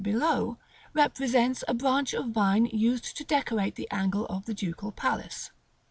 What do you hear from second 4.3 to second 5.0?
of the Ducal